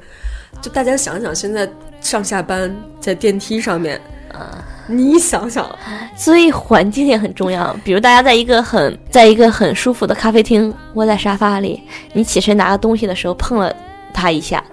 [0.62, 1.70] 就大家想想，现在
[2.02, 4.00] 上下班在电梯上面，
[4.34, 5.70] 啊你想想，
[6.18, 7.74] 所以环境也很重要。
[7.84, 11.82] 比如大家在一个很在一个很舒服的咖啡厅，窝在沙发里，
[12.14, 13.74] 你起身拿个东西的时候碰了
[14.14, 14.64] 他一下，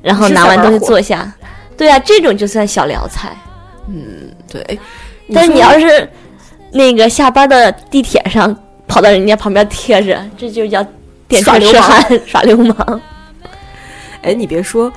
[0.00, 1.30] 然后拿完东西坐下，
[1.76, 3.36] 对啊，这种就算小聊菜。
[3.88, 4.78] 嗯对，哎
[5.34, 6.08] 但是你要是
[6.72, 8.56] 那个下班的地铁上
[8.90, 10.84] 跑到人家旁边贴着，这就叫
[11.28, 13.00] 电车痴耍流氓汉 耍流氓。
[14.22, 14.92] 哎，你别说，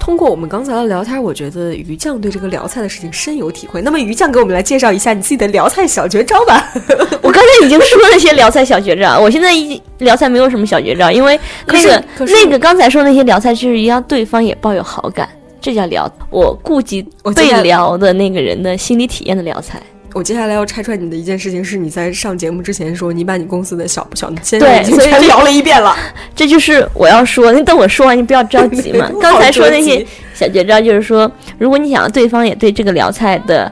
[0.00, 3.80] 通过我们刚才的聊天，我觉得于酱对这个聊菜的事情深有体会。
[3.82, 6.72] 那么于酱给我们来介绍一下你自己的聊菜小绝招吧。
[7.22, 15.28] 我刚才已经说了些聊菜小绝招，我现在一聊菜没有什么小绝招，因为那个那个刚才说那些聊菜就是要对方也抱有好感，
[15.60, 16.10] 这叫聊。
[16.30, 17.00] 我顾及
[17.34, 19.80] 被聊的那个人的心理体验的聊菜。
[20.16, 25.94] 我接下来要拆穿你的一件事情是，你在上节目之前说你把你公司的小小先生对已经全聊了一遍了。
[26.34, 29.10] 这就是我要说，你等我说完，你不要着急嘛。
[29.20, 30.02] 刚才说那些
[30.32, 33.70] 小绝招，就是说，如果你想要对方也对这个聊菜的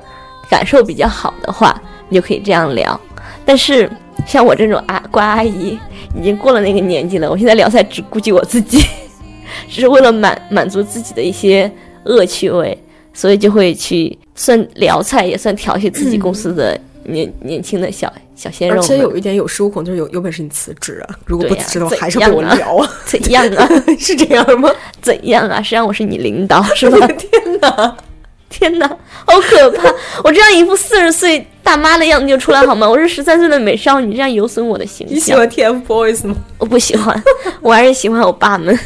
[0.50, 1.80] 感受比较好的话，
[2.10, 3.00] 你就可以这样聊。
[3.46, 3.90] 但是
[4.26, 5.78] 像我这种啊瓜阿姨，
[6.14, 8.84] 已经过了那个年纪了，我现在聊菜只顾及我自己，
[9.66, 11.72] 只是为了满满足自己的一些
[12.04, 12.76] 恶趣味，
[13.14, 18.86] 所以就会去算聊菜，也算调戏自己公司的年、年轻的小小鲜肉而们。
[18.86, 21.14] 且有一点有恃无恐，就是有有本事你辞职啊！
[21.24, 23.68] 如果不辞职的话，怎还是跟我聊啊， 怎样啊？
[23.98, 24.70] 是这样吗？
[25.00, 25.62] 怎样啊？
[25.62, 27.06] 谁让我是你领导，是吧？
[27.06, 27.96] 天哪！
[28.50, 28.86] 天哪，
[29.24, 29.92] 好可怕！
[30.22, 32.88] 我这样一副四十岁大妈的样子就出来好吗？
[32.88, 35.16] 我是十三岁的美少女，这样有损我的形象。
[35.16, 36.36] 你喜欢 TFBOYS 吗？
[36.58, 37.20] 我不喜欢，
[37.60, 38.78] 我还是喜欢我爸们。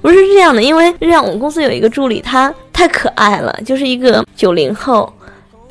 [0.00, 5.12] 不是这样的，因为是这样，我们公司有一个助理，他太可爱了，就是一个九零后。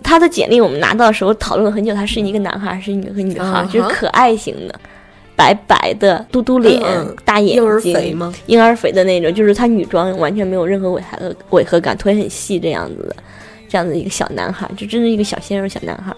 [0.06, 4.76] 他的简历我们拿到的时候讨论了很久，他是一个男孩还是一个女孩就是可爱型的，
[5.34, 8.34] 白白的嘟嘟脸、嗯大眼睛，婴儿肥吗？
[8.48, 13.16] 婴儿肥的那种，就是他女装完全没有任何违和违和感，腿很细这样子的，
[13.70, 16.14] 这样子一个小男孩，就真的一个小鲜肉小男孩。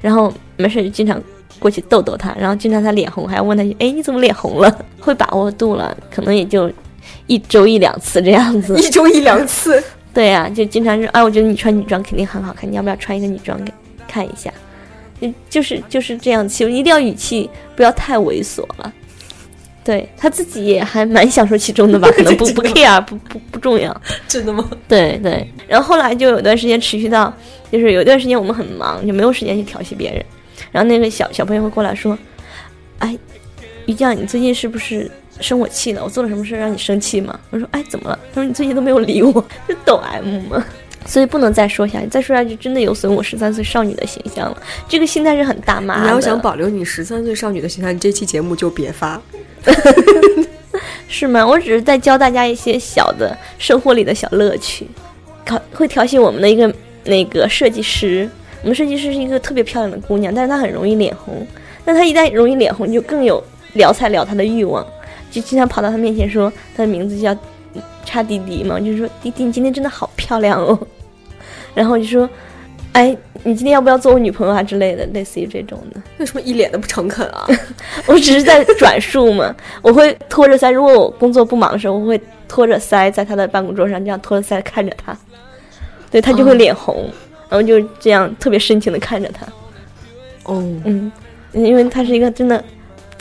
[0.00, 1.22] 然后没事就经常
[1.60, 4.84] 过去逗逗他，然后经常他脸红，还要问他，哎，你怎么脸红了？
[4.98, 6.68] 会把握度了，可能也就
[7.26, 8.76] 一周一两次这样子。
[8.80, 9.82] 一周一两次，
[10.14, 13.72] 对呀、就经常是，哎，我觉得你穿女装肯定很好看，你要不要穿一个女装给
[14.06, 14.52] 看一下？
[15.20, 18.92] 就就是就是这样气，一定要语气不要太猥琐了。
[19.84, 24.02] 对他自己也还蛮享受其中的吧， 可能不不 care，不不不重要。
[24.28, 24.68] 真的吗？
[24.86, 27.32] 对对，然后后来就有段时间持续到，
[27.72, 30.22] 就是有段时间我们很忙，就没有时间去调戏别人。
[30.70, 32.16] 然后那个小小朋友会过来说
[33.00, 33.16] ：“哎，
[33.86, 36.00] 于酱，你最近是不是生我气呢？
[36.04, 40.64] 我做了什么事让你生气吗？”我说：“哎，怎么了？”他说：“你最近都没有理我，是抖 M 吗？”
[41.06, 44.62] 所以不能再说下去，再说下去真的有损我十三岁少女的形象了。
[44.86, 46.02] 这个心态是很大妈的。
[46.02, 49.18] 你要想保留你十三岁少女的形象，你这期节目就别发。
[51.08, 51.46] 是吗？
[51.46, 54.86] 我只是在教大家一些小的生活里的小乐趣，
[55.46, 56.70] 调会调戏我们的一个
[57.04, 58.28] 那个设计师。
[58.60, 61.46] 我们设计师是一个特别漂亮的姑娘，但是她很容易脸红。
[61.86, 63.42] 那她一旦容易脸红，就更有
[63.74, 64.86] 聊菜聊她的欲望，
[65.30, 67.36] 就经常跑到他面前说他的名字叫
[68.04, 70.78] 叉弟弟嘛，就是说弟弟你今天真的好漂亮哦。
[71.74, 72.28] 然后就说，
[72.92, 76.00] 哎，你今天要不要做我女朋友啊之类的，类似于这种的。
[76.18, 77.46] 为什么一脸的不诚恳啊？
[78.08, 80.72] 我只是在转述嘛，我会拖着腮。
[80.72, 85.16] 如果我工作不忙的时候，我会拖着腮在他的办公桌上，这样拖着腮看着他，
[86.10, 87.08] 对他就会脸红，
[87.48, 89.46] 然后就这样特别深情的看着他。
[90.44, 91.12] 哦，嗯，
[91.52, 92.64] 因为他是一个真的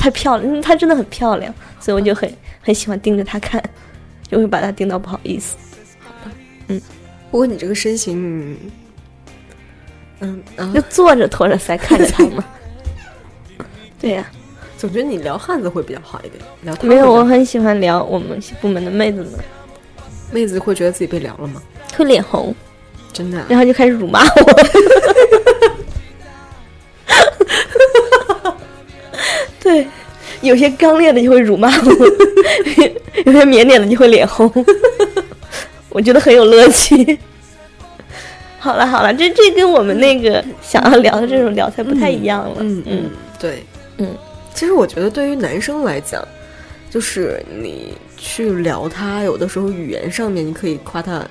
[0.07, 3.61] 太漂亮，嗯她真的很漂亮，所以我就很很喜欢盯着她看，
[4.31, 5.57] 就会把她盯到不好意思。
[6.69, 6.81] 嗯
[7.29, 8.57] 不过你这个身形，
[10.21, 12.43] 嗯啊就，坐着托着腮看着她嘛。
[13.99, 14.25] 对呀、
[14.77, 16.41] 总觉得你聊汉子会比较好一点。
[16.61, 19.33] 聊没有，我很喜欢聊我们部门的妹子们，
[20.31, 21.61] 妹子会觉得自己被聊了吗？
[21.97, 22.55] 会脸红，
[23.11, 24.27] 真的啊、然后就开始辱骂我。
[29.59, 29.85] 对，
[30.41, 31.91] 有些刚烈的就会辱骂我，
[33.25, 34.51] 有些腼腆的就会脸红，
[35.89, 37.17] 我觉得很有乐趣。
[38.59, 42.57] 好了好了，这这跟我们那个想要聊的这种聊才不太一样了。
[42.59, 43.63] 嗯嗯嗯，对，
[43.97, 44.15] 嗯。
[44.53, 46.21] 其实我觉得对于男生来讲，
[46.89, 51.23] 就是你去聊他，有的时候语言上面你可以夸他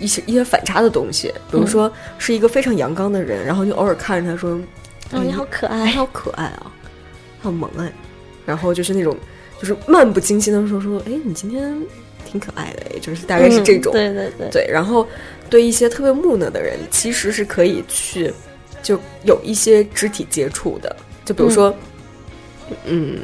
[0.00, 4.60] 一些一些反差的东西，比如说是一个非常阳刚的人，然后就偶尔看着他说
[5.14, 5.90] ：“哦，你好可爱，你。
[5.92, 6.66] 好可爱啊，
[7.40, 7.90] 好萌哎。”
[8.44, 9.16] 然后就是那种
[9.60, 11.74] 就是漫不经心的说说：“哎，你今天
[12.24, 13.92] 挺可爱的。”哎，就是大概是这种。
[13.92, 15.06] 嗯对对对，对，然后
[15.48, 18.32] 对一些特别木讷的人，其实是可以去
[18.82, 21.74] 就有一些肢体接触的，就比如说，
[22.86, 23.18] 嗯，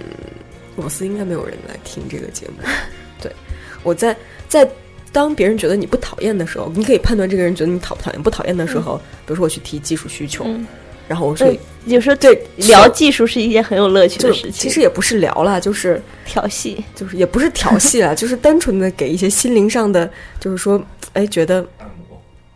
[0.77, 2.63] 我司应该没有人来听这个节目。
[3.21, 3.33] 对，
[3.83, 4.17] 我在
[4.49, 4.71] 在
[5.11, 8.23] 当别人觉得你不讨厌的时候，你可以判断这个人觉得你讨不讨厌。
[8.23, 10.67] 不讨厌的时候，比如说我去提技术需求，嗯
[11.09, 14.53] 然后我说、嗯有时候对聊技术是一件很有乐趣的事情。
[14.53, 20.81] 其实也不是聊啦，就是调戏，就是也不是调戏啦， 就是单纯的给一些心灵上的，就是说，
[21.15, 21.67] 哎，觉得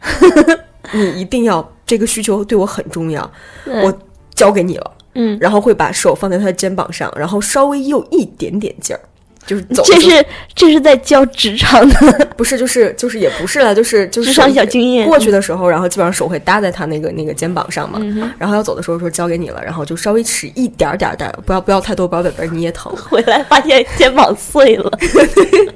[0.92, 3.32] 你一定要这个需求对我很重要，
[3.64, 3.98] 对我
[4.34, 9.00] 交给你了，嗯然后会把手放在他的肩膀上，然后稍微用一点点劲儿，
[9.44, 10.24] 就是走这是
[10.54, 15.06] 这是在教职场的 不是就是就是也不是了，就是就是职场小经验。
[15.06, 24.90] 过去的时候，然后基本上手会搭在他那个那个肩膀上嘛，嗯然后要走的时候说交给你了，然后就稍微使一点点儿点，不要不要太多，不要被别人捏疼，回来发现肩膀碎了，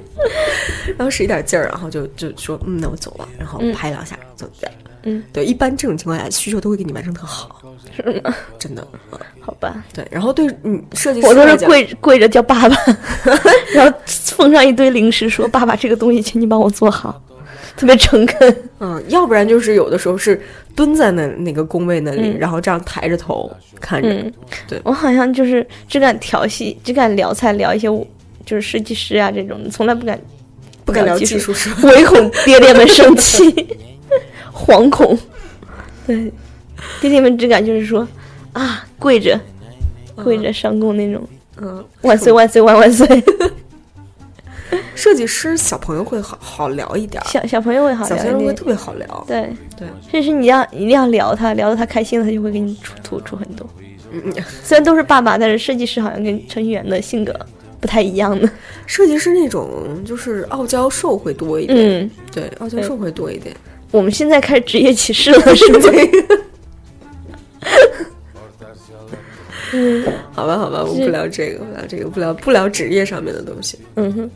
[0.97, 4.69] 然后使一点劲儿，然后就就说嗯，那我走了，然后嗯拍两下走掉。
[5.07, 7.61] 嗯，对，一般这种情况下需求都会给你完成特好，
[7.95, 8.35] 是吗？
[8.59, 8.85] 真的。
[9.11, 12.75] 嗯好吧，对，然后对嗯设计师我都是跪跪着叫爸爸，
[13.73, 17.21] 然后奉上一堆零食，说爸爸这个东西请你帮我做好，
[17.77, 18.57] 特别诚恳。
[18.81, 20.41] 嗯，要不然就是有的时候是
[20.75, 24.09] 蹲在那那个工位那里，嗯然后这样抬着头看着。
[24.09, 24.33] 嗯，
[24.67, 28.05] 对我好像就是只敢调戏，只敢聊菜，聊一些我
[28.45, 30.19] 就是设计师啊这种，从来不敢
[30.83, 31.53] 不敢聊技技术？
[31.83, 33.49] 唯恐爹爹们生气，
[34.57, 35.17] 惶恐。
[36.07, 36.31] 对，
[36.99, 38.07] 弟弟们只敢就是说
[38.53, 39.39] 啊，跪着，
[40.15, 41.21] 跪着上供那种，
[41.61, 43.05] 嗯，万岁万岁万万岁。
[44.95, 49.25] 设计师小朋友会好好聊一点，小小朋友会好小聊一点，朋友会特别好聊。
[49.27, 53.69] 对，对，甚至你要一定要聊他，聊得他开心了，他就会给你出吐出很多。
[54.11, 57.33] 嗯，嗯虽然都是爸爸，但是设计师好像跟程序员的性格
[57.79, 58.49] 不太一样呢。
[58.87, 63.55] 设计师那种就是傲娇兽会多一点，嗯，对，傲娇兽会多一点。
[63.97, 65.79] 我们现在开始职业歧视了，是吗？
[69.73, 73.77] 嗯好吧，好吧，我们不聊这个，不聊这个，不聊不聊职业上面的东西。
[73.95, 74.29] 嗯哼，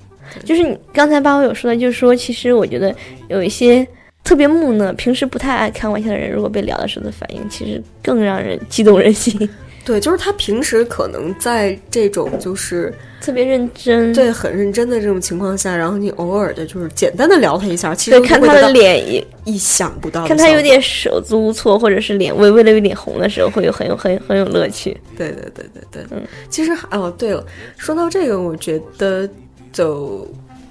[0.43, 2.93] 就是你刚才八我有说的，就是说，其实我觉得
[3.29, 3.87] 有一些
[4.23, 9.47] 特别木讷、平时不太爱开玩笑的人，如果被聊的时候的反应，其实更让人激动人心，
[9.83, 14.13] 对，就是他平时可能在这种就是特别认真。
[14.13, 24.95] 对很认真的这种情况下，然后你偶尔的就是简单的聊他一下，其实看他的脸也意想不到看他有点手足无措，或者是脸微微的有点红的时候，会有很有很很有乐趣。
[25.17, 27.43] 对对对对对，嗯其实哦，对了，
[27.75, 29.27] 说到这个，我觉得
[29.73, 30.27] 就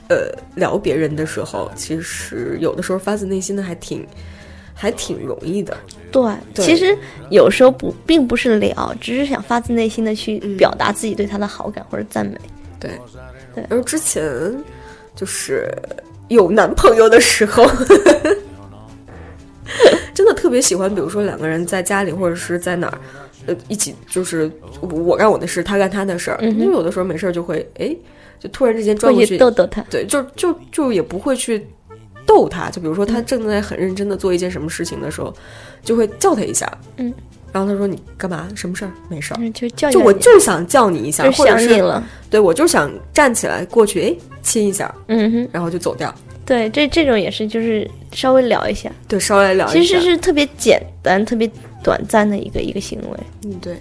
[0.08, 4.06] 呃聊别人的时候，其实有的时候发自内心的还挺
[4.72, 5.76] 还挺容易的。
[6.10, 6.22] 对，
[6.54, 6.96] 对其实
[7.30, 12.36] 有时候不并不是聊，只是想发自内心的去嗯表达自己对他的好感或者赞美。
[12.78, 12.90] 对，
[13.54, 14.22] 对而之前
[15.14, 15.68] 就是
[16.28, 17.66] 有男朋友的时候，
[20.14, 22.98] 真的特别喜欢，比如说两个人在家里或者是在哪儿，
[23.46, 26.38] 呃，一起就是我干我的事，他干他的事儿。
[26.40, 27.94] 嗯因为有的时候没事儿就会哎，
[28.38, 29.82] 就突然之间转过去，逗逗他。
[29.90, 31.66] 对，就就就也不会去
[32.30, 35.34] 逗他，就比如说他正在很认真的做一件什么事情的时候，
[35.82, 37.12] 就会叫他一下，嗯，
[37.50, 38.46] 然后他说你干嘛？
[38.54, 38.92] 什么事儿？
[39.08, 39.36] 没事儿。
[39.40, 42.06] 嗯，就叫就我就想叫你一下，就是或者是想你了。
[42.30, 44.14] 对我就想站起来过去，哎，
[44.44, 46.14] 亲一下，嗯哼，然后就走掉。
[46.46, 49.98] 对，这这种也是，就是稍微聊一下，对，稍微聊其一下。
[49.98, 51.50] 实是特别简单、特别
[51.82, 53.76] 短暂的一个一个行为，嗯，对，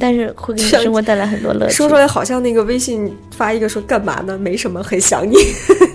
[0.00, 1.88] 但是会给你生活带来很多乐趣说。
[1.88, 4.36] 出来好像那个微信发一个说干嘛呢？
[4.36, 5.36] 没什么，很想你，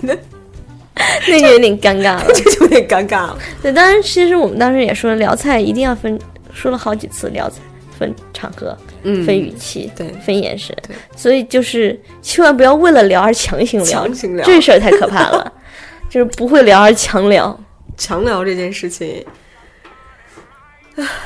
[1.28, 2.24] 那就有点尴尬了。
[2.34, 3.38] 这 就有点尴尬了。
[3.62, 6.18] 对，当然，其实我们当时也说了，聊菜一定要分，
[6.52, 7.56] 说了好几次聊菜
[7.98, 15.52] 分场合、嗯分语气、对分眼神对，所以就是千万不要为了聊而强行聊，强行聊这事儿太可怕了。
[16.08, 17.58] 就是不会聊而强聊，
[17.96, 19.24] 强聊这件事情，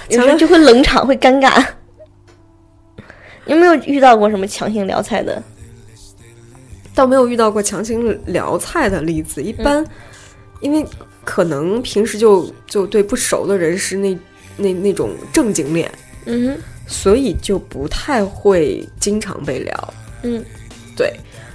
[0.08, 1.64] 有时候就会冷场，会尴尬。
[3.46, 5.42] 你有没有遇到过什么强行聊菜的？
[6.94, 9.42] 倒没有遇到过强行聊菜的例子。
[9.42, 9.84] 一般，
[10.60, 10.86] 因为
[11.24, 14.16] 可能平时就就对不熟的人是那
[14.56, 15.90] 那那种正经脸，
[16.26, 19.94] 嗯哼，所以就不太会经常被聊。
[20.22, 20.44] 嗯
[20.96, 21.12] 对，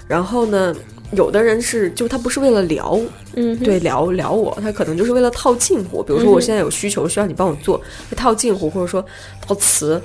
[0.07, 0.75] 然后呢，
[1.11, 2.99] 有的人是就他不是为了聊，
[3.35, 6.03] 嗯，对聊聊我，他可能就是为了套近乎。
[6.03, 7.77] 比如说我现在有需求需要你帮我做，
[8.09, 9.03] 会套近乎或者说
[9.41, 10.01] 套词。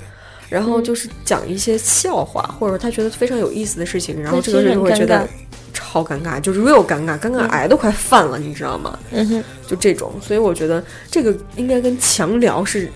[0.55, 5.29] 然后嗯就是讲一些笑话，或者说他觉得非常有意思的事情，然后这个人就会觉得
[5.73, 8.97] 超尴尬，就是 real 尴尬，尴尬癌都快犯了，你知道吗？
[9.11, 12.88] 嗯哼，就这种，所以我觉得这个应该跟强聊是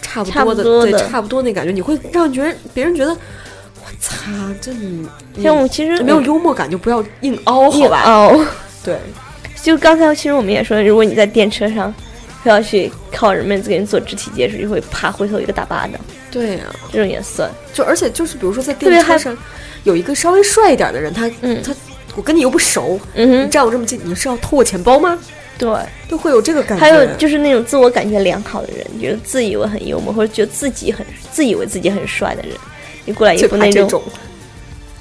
[0.00, 8.02] 差不多的，对，差不多的差不多那感觉，你会让觉得别人觉得，我擦，这你你像我其实没有幽默感就不要硬凹，好硬吧？
[8.02, 8.40] 凹。
[8.84, 8.96] 对，
[9.60, 11.92] 就刚才其实我们也说，如果你在电车上
[12.42, 15.92] 非要去靠人们给你做肢体接触，就会啪回头一个大巴掌，
[16.30, 17.50] 对呀、这种也算。
[17.72, 19.36] 就而且就是比如说在电车上
[19.84, 21.74] 有一个稍微帅一点的人，他、嗯他
[22.16, 25.18] 我跟你又不熟，你嗯哼，站我这么近，你是要偷我钱包吗？
[25.58, 25.68] 对。
[26.08, 26.80] 都会有这个感觉。
[26.80, 32.52] 还有就是那种自我感觉良好的人，觉得自以为很幽默，或者觉得自己很自以为自己很帅的人，
[33.04, 34.02] 你过来一最副那种，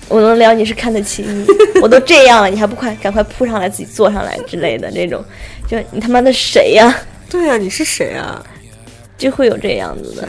[0.07, 1.47] 我能聊你是看得起你，
[1.81, 5.25] 我都这样了，你还不快赶快扑上来自己坐上来之类的那种，
[5.67, 6.95] 就你他妈的谁呀、
[7.29, 8.43] 对呀、你是谁啊？
[9.17, 10.27] 就会有这样子的。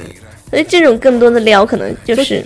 [0.50, 2.44] 所以这种更多的撩可能就是，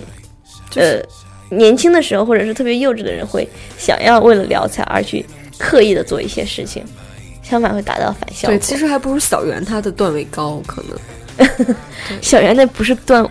[0.69, 1.03] 就是
[1.49, 3.47] 呃，年轻的时候或者是特别幼稚的人会
[3.77, 5.25] 想要为了聊才而去
[5.57, 6.83] 刻意的做一些事情，
[7.41, 8.55] 相反会达到反效果。
[8.55, 10.95] 对，其实还不如小圆他的段位高，可能。
[12.21, 13.27] 小圆那不是段，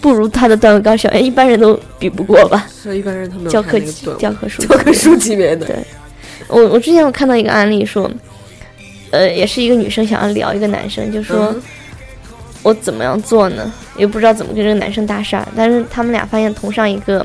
[0.00, 2.66] 不如他的段位高，小袁一般人都比不过吧？
[2.70, 5.66] 所以一般人他们教科级教科书教科书级别的。
[5.66, 5.76] 对，
[6.48, 8.10] 我我之前我看到一个案例说，
[9.10, 11.54] 呃，也是一个女生想要聊一个男生，就说。
[12.62, 13.72] 我怎么样做呢？
[13.96, 17.24] 也不知道怎么跟这个男生搭讪，但是他们俩发现同上一个，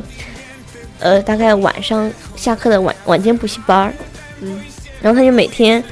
[0.99, 3.93] 呃，大概晚上下课的晚晚间补习班儿，
[4.41, 4.59] 嗯，
[5.01, 5.83] 然后他就每天，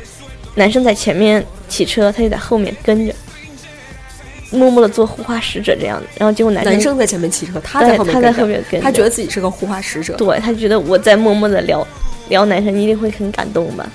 [0.54, 3.16] 男生在前面骑车，他就在后面跟着，
[4.52, 11.88] 默默的做护花使者这样子，然后结果男生男生在前面骑车，他在后面他在后面跟，他觉得自己是个护花使者，对他觉得我在默默的聊
[12.28, 13.90] 聊男生，你一定会很感动吧，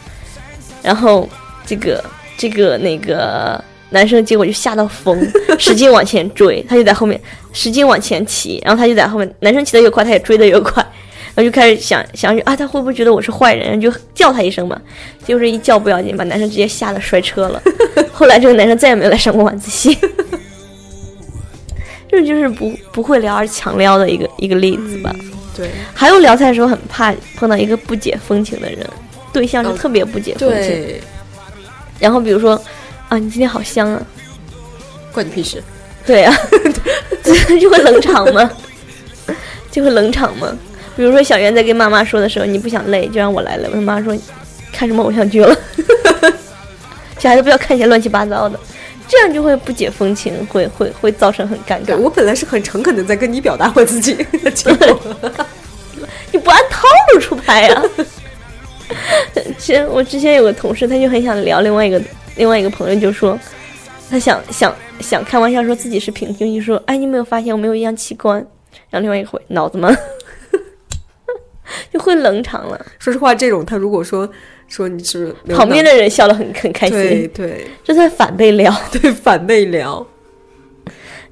[0.83, 1.29] 然后
[1.67, 2.05] 这个
[2.37, 3.63] 这个那个。
[3.91, 5.17] 男生结果就吓到疯，
[5.57, 7.21] 使劲往前追，他就在后面
[7.53, 9.35] 使劲往前骑，然后他就在后面。
[9.39, 10.83] 男生骑得越快，他也追得越快，
[11.33, 13.81] 然后就开始想想啊，他会不会觉得我是坏人？
[13.81, 14.77] 就叫他一声嘛，
[15.25, 17.63] 就是一叫不要紧，把男生直接吓得摔车了。
[18.13, 19.97] 后来这个男生再也没有来上过晚自习。
[22.11, 25.15] 这就是不不会聊而强撩的一个一个例子吧？
[25.57, 25.71] 对。
[25.95, 28.85] 还有聊菜的时候很怕碰到一个不解风情的人，
[29.33, 30.97] 对象是特别不解风情。
[31.99, 32.61] 然后比如说。
[33.11, 34.03] 啊，你今天好香啊！
[35.13, 35.63] 关你屁事！
[36.07, 36.35] 对呀，
[37.61, 38.51] 就会冷场吗？
[39.71, 40.57] 就会冷场吗？
[40.97, 43.69] 比如说小袁在跟妈妈说的时候，你不想累，就让我来了。
[43.71, 44.17] 我妈说，
[44.73, 45.55] 看什么偶像剧了？
[47.19, 48.59] 小孩子不要看一些乱七八糟的，
[49.07, 51.95] 这样就会不解风情，会会会造成很尴尬。
[51.95, 54.17] 我本来是很诚恳的在跟你表达我自己，
[54.55, 54.99] 结果
[56.33, 57.83] 你不按套路出牌呀！
[59.59, 62.01] 其实我之前有个同事，他就很想聊另外一个。
[62.37, 63.39] 另外一个朋友就说，
[64.11, 68.39] 他想想想开玩笑说自己是平胸，就说：“哎，你没有发现我没有一样器官？”
[68.91, 69.97] 然后另外一个回：“脑子吗？”
[71.93, 72.87] 就会冷场了。
[72.99, 74.29] 说实话，这种他如果说
[74.67, 80.05] 说你是旁边的人笑得很很开心，对对，这算反被撩， 对反被撩。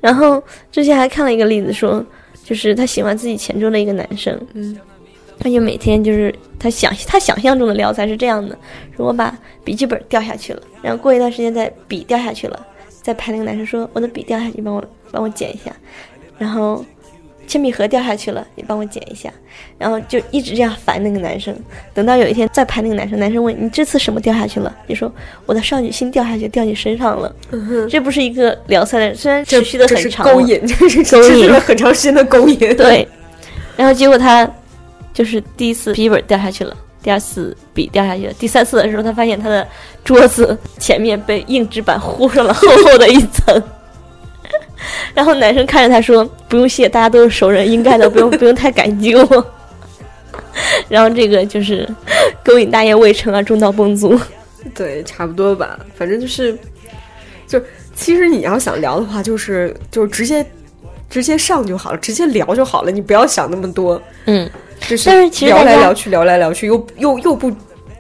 [0.00, 2.06] 然后之前还看了一个例子，说
[2.44, 4.78] 就是他喜欢自己前桌的一个男生，嗯。
[5.42, 8.56] 他就每天就是他想他想象中的聊才是这样的：
[8.96, 12.66] 说我把笔记本掉下去了，然后过一段时间再笔掉下去了，
[13.02, 15.74] 再拍那个男生说我的笔掉下去，帮我帮我捡一下，
[16.38, 16.84] 然后
[17.46, 19.32] 铅笔盒掉下去了，你帮我捡一下，
[19.76, 21.52] 然后就一直这样烦那个男生。
[21.92, 24.72] 等到有一天再拍那个男生，男生问你这次什么掉下去了？
[24.86, 25.12] 你说
[25.44, 27.34] 我的少女心掉下去掉你身上了。
[27.90, 32.58] 这不是一个聊菜的，虽然持续的很长，勾引， 这是勾引了很长时间的勾引。
[32.76, 33.06] 对，
[33.76, 34.48] 然后结果他。
[35.12, 39.66] 就是第一次笔记本掉下去了，第二次笔掉下去了，第三次的时候，他发现他的
[40.04, 43.62] 桌子前面被硬纸板糊上了厚厚的一层。
[45.14, 49.46] 然后男生看着他说：“不用谢，大家都是熟人，应该的，不用不用太感激我。
[50.88, 51.88] ”然后这个就是
[52.44, 54.20] 勾引大业未成啊，重蹈崩殂。
[54.74, 56.58] 对，差不多吧，反正就是，
[57.46, 57.60] 就
[57.94, 60.44] 其实你要想聊的话，就是就是直接
[61.08, 64.00] 直接上就好了，直接聊就好了，你不要想那么多。
[64.26, 64.50] 嗯。
[64.88, 67.50] 但是其实聊来聊去，聊来聊去，又又又不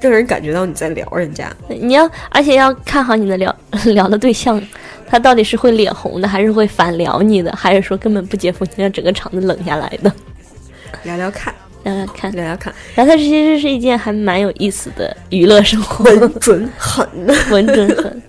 [0.00, 1.50] 让人感觉到你在聊人家。
[1.68, 3.54] 你要，而且要看好你的聊
[3.94, 4.60] 聊的对象，
[5.06, 10.12] 他到底是会脸红的，还是会反聊你的，还是说根本不接风情，让整个场子冷下来的？
[11.04, 11.54] 聊聊看，
[11.84, 12.74] 聊聊看，聊聊看。
[12.94, 17.08] 然后它其实是一件还蛮有意思的娱乐生活，稳 准狠，
[17.50, 18.22] 稳准狠。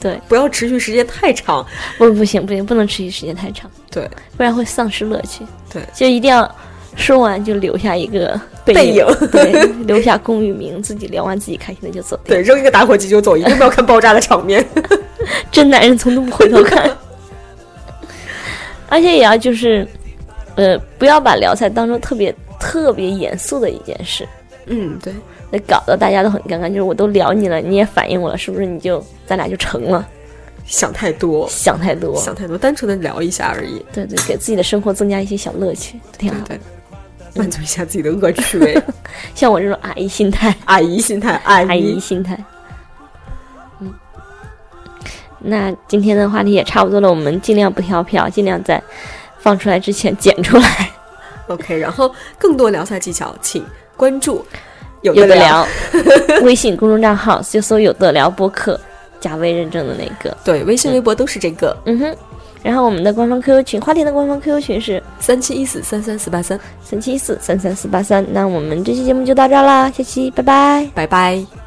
[0.00, 1.66] 对，不要持续时间太长。
[1.98, 3.70] 不，不行，不行，不能持续时间太长。
[3.90, 5.44] 对，不然会丧失乐趣。
[5.70, 6.50] 对，就一定要。
[6.96, 12.18] 说完就留下一个背影，对， 留下龚玉明，自己聊完自己开心的就走。
[12.24, 14.64] 对，扔一个打火机就走，一定不要看爆炸的场面。
[15.50, 16.90] 真男人从都不回头看。
[18.88, 19.86] 而且也要就是，
[20.56, 24.26] 呃，不要把聊菜当成特别特别严肃的一件事。
[24.66, 25.12] 嗯，对，
[25.50, 26.68] 那搞得大家都很尴尬。
[26.68, 30.06] 就是我都聊你了，你也反应我了，是不是你就咱俩就成了？
[30.66, 33.84] 想太多，想太多，想太多，单纯的聊一下而已。
[33.92, 36.36] 对对，给自己的生活增加一些小乐趣，挺好。
[36.46, 36.58] 对。
[37.34, 38.82] 满足一下自己的恶趣味，
[39.34, 42.38] 像我这种阿姨心态，阿姨心态，阿姨心态。
[43.80, 43.92] 嗯，
[45.38, 48.82] 那今天的话题也差不多了，我们尽量不跳票，尽量在
[49.38, 50.90] 放出来之前剪出来。
[51.48, 53.64] OK，然后更多聊菜技巧，请
[53.96, 54.44] 关注
[55.02, 55.66] 有的聊
[56.42, 58.80] 微信公众账号，就搜“有的聊播客”，
[59.20, 60.36] 加微认证的那个。
[60.44, 61.76] 对，微信、微博都是这个。
[61.86, 62.16] 嗯哼。
[62.62, 68.24] 然后我们的官方 QQ 群，花田的官方 QQ 群是三七一四三三四八三三七一四三三四八三。
[68.32, 71.59] 那我们这期节目就到这啦，下期拜拜，拜拜。